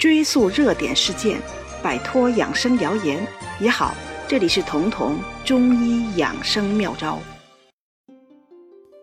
[0.00, 1.38] 追溯热点事件，
[1.82, 3.22] 摆脱养生谣言
[3.60, 3.94] 也好。
[4.26, 7.20] 这里是彤彤中医养生妙招。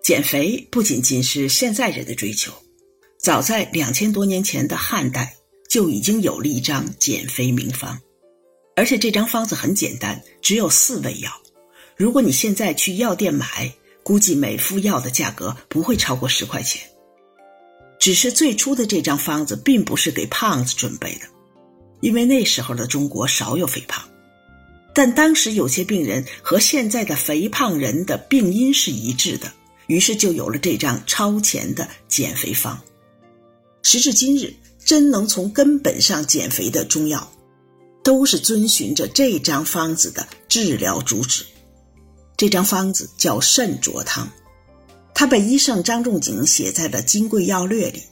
[0.04, 2.52] 减肥不仅仅是现在人的追求，
[3.20, 5.36] 早在两千多年前的汉代
[5.70, 8.00] 就已经有了一张减肥名方，
[8.76, 11.30] 而且这张方子很简单，只有四味药。
[11.96, 13.72] 如果你现在去药店买，
[14.02, 16.82] 估计每副药的价格不会超过十块钱。
[18.00, 21.28] 只是最初的这张方子并不是给胖子准备的，
[22.02, 24.04] 因为那时候的中国少有肥胖，
[24.94, 29.52] 但当时有些病人和现在的肥胖人的病因是一致的，
[29.88, 32.80] 于是就有了这张超前的减肥方。
[33.84, 37.32] 时至今日，真能从根本上减肥的中药，
[38.04, 41.46] 都是遵循着这张方子的治疗主旨。
[42.36, 44.30] 这张方子叫肾浊汤。
[45.20, 48.04] 它被医圣张仲景写在了《金匮要略》里。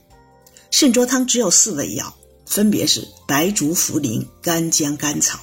[0.72, 2.12] 肾浊汤只有四味药，
[2.48, 5.40] 分别是白术、茯苓、干姜、甘草。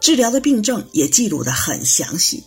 [0.00, 2.42] 治疗的病症也记录得很详细。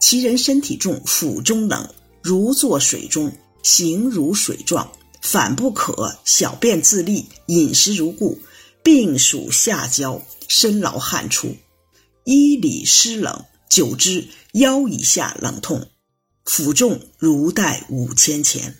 [0.00, 1.88] 其人身体重，腹中冷，
[2.20, 8.40] 如坐水中，形如水状，反不可，小便自利，饮食如故，
[8.82, 11.54] 病属下焦，身劳汗出，
[12.24, 15.86] 衣里湿冷，久之腰以下冷痛。
[16.44, 18.76] 负重如带五千钱，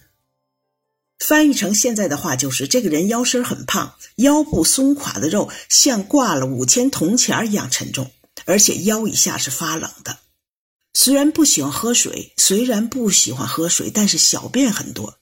[1.18, 8.10] 翻译成现在的话就是：这个人腰身很胖，腰部松垮的肉像挂了五千铜钱一样沉重，
[8.44, 10.18] 而且腰以下是发冷的。
[10.94, 15.18] 虽然不喜欢喝水，虽然不喜欢喝水，但是小便很多。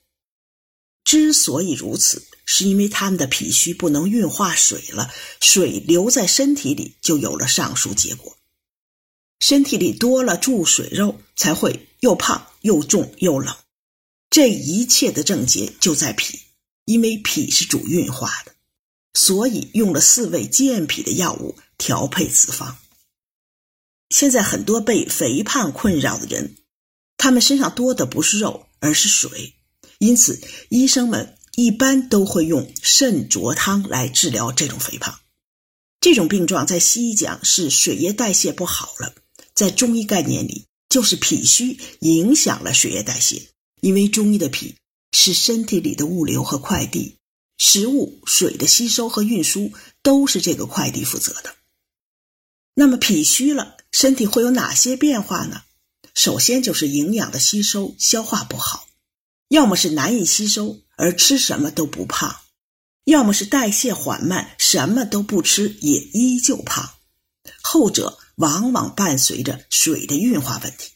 [1.04, 8.36] 之所以如此，是因为他们的脾虚不能运化水了，水留在身体里，就有了上述结果。
[9.40, 13.56] 身体里多了注水肉，才会又胖又重又冷。
[14.30, 16.38] 这一切的症结就在脾，
[16.84, 18.52] 因为脾是主运化的，
[19.14, 22.78] 所以用了四味健脾的药物调配此方。
[24.10, 26.56] 现在很多被肥胖困扰的人，
[27.16, 29.54] 他们身上多的不是肉，而是水，
[29.98, 35.18] 因此医生们一般都会用肾浊汤来治疗这种肥胖。
[36.00, 39.14] 这种病状在西医讲是水液代谢不好了。
[39.54, 43.48] 在中医概念里，就是脾虚影响了血液代谢。
[43.80, 44.76] 因为中医的脾
[45.12, 47.16] 是身体里的物流和快递，
[47.56, 49.72] 食物、水的吸收和运输
[50.02, 51.54] 都是这个快递负责的。
[52.74, 55.62] 那么脾虚了，身体会有哪些变化呢？
[56.14, 58.86] 首先就是营养的吸收、消化不好，
[59.48, 62.36] 要么是难以吸收而吃什么都不胖，
[63.04, 66.90] 要么是代谢缓慢，什么都不吃也依旧胖。
[67.62, 68.18] 后者。
[68.40, 70.92] 往往伴随着水的运化问题，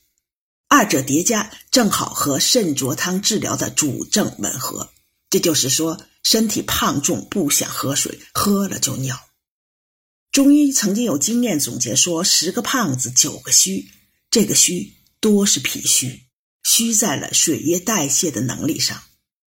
[0.66, 4.90] 二者叠加正好和肾浊汤治疗的主症吻合。
[5.28, 9.28] 这就是说，身体胖重不想喝水，喝了就尿。
[10.32, 13.90] 中医曾经有经验总结说，十个胖子九个虚，
[14.30, 16.22] 这个虚多是脾虚，
[16.62, 19.02] 虚在了水液代谢的能力上，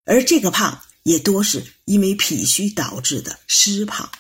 [0.06, 4.12] 而这个胖也多是因为脾虚导致的湿胖。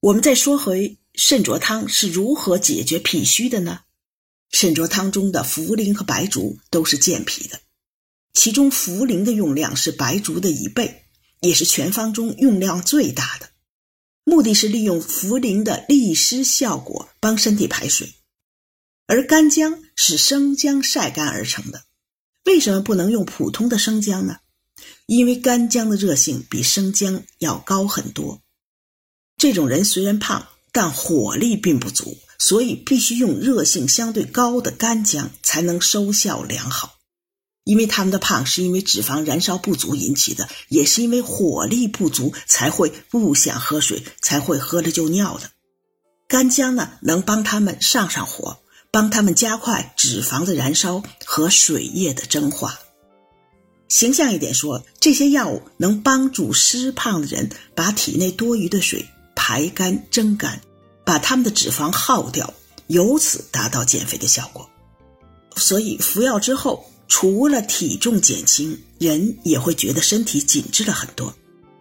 [0.00, 0.98] 我们再说回。
[1.22, 3.80] 肾浊汤是如何解决脾虚的呢？
[4.50, 7.60] 肾浊汤中的茯苓和白术都是健脾的，
[8.32, 11.04] 其中茯苓的用量是白术的一倍，
[11.40, 13.50] 也是全方中用量最大的。
[14.24, 18.14] 目的是利用茯苓的利湿效果，帮身体排水。
[19.04, 21.84] 而干姜是生姜晒干而成的，
[22.46, 24.38] 为什么不能用普通的生姜呢？
[25.04, 28.40] 因为干姜的热性比生姜要高很多。
[29.36, 30.48] 这种人虽然胖。
[30.72, 36.96] 但火力并不足，所以必须用热性相对高的干姜才能收效良好。
[37.64, 45.50] 因为他们的胖是因为脂肪燃烧不足引起的，也是因为火力不足才会不想喝水，才会喝了就尿的。
[46.26, 48.58] 干姜呢，能帮他们上上火，
[48.90, 52.80] 帮他们加快脂肪的燃烧和水液的蒸化。
[53.88, 59.04] 形象一点说，这些药物能帮助湿胖的人把体内多余的水。
[59.42, 60.60] 排干蒸干，
[61.02, 62.52] 把他们的脂肪耗掉，
[62.88, 64.68] 由此达到减肥的效果。
[65.56, 71.34] 所以服药之后，除了体重减轻，人也会觉得身体紧致了很多。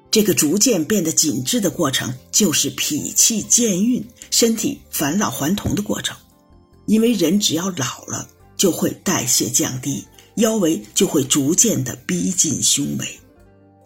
[0.09, 6.15] 这个逐渐变得紧致的过程，就是脾气渐运，身体返老还童的过程。
[6.85, 10.01] 因为人只要老了，就会代谢降低，
[10.37, 13.19] 腰围就会逐渐的逼近胸围。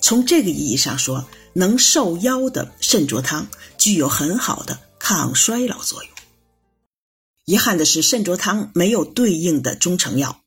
[0.03, 3.47] 从这个意义上说，能瘦腰的肾浊汤
[3.77, 6.11] 具有很好的抗衰老作用。
[7.45, 10.41] 遗憾的是，肾浊汤没有对应的中成药，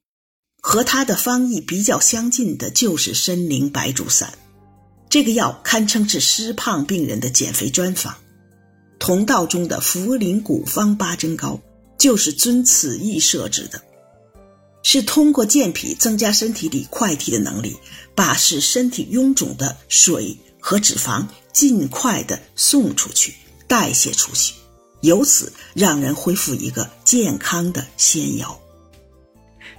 [0.61, 4.35] 和它的方义比较相近的就是参苓白术散。
[5.08, 8.14] 这个药堪称是湿胖病人的减肥专方。
[8.99, 11.58] 同道中的茯苓古方八珍膏
[11.99, 13.81] 就是遵此意设置的，
[14.88, 17.77] 是通过健脾增加身体里快体的能力，
[18.15, 23.35] 把使身体臃肿的水和脂肪尽快的送出去、
[23.67, 24.55] 代谢出去，
[25.00, 28.56] 由此让人恢复一个健康的纤腰。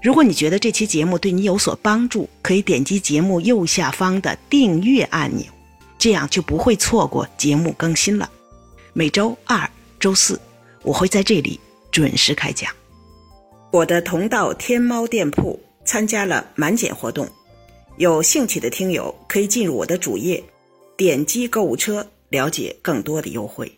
[0.04, 5.46] 如果你觉得这期节目对你有所帮助，可以点击节目右下方的订阅按钮，
[5.98, 8.30] 这样就不会错过节目更新了。
[8.92, 9.72] 每周二、
[10.02, 10.38] 周四，
[10.84, 11.58] 我会在这里
[11.92, 12.70] 准时开讲。
[13.70, 17.28] 我的同道天猫店铺参加了满减活动，
[17.98, 20.42] 有兴趣的听友可以进入我的主页，
[20.96, 23.72] 点击购物车了解更多的优惠。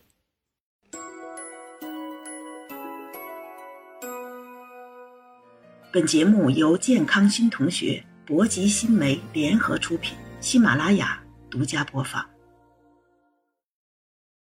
[5.92, 11.20] 本节目由健康新同学、博吉新媒联合出品，喜马拉雅
[11.50, 12.24] 独家播放。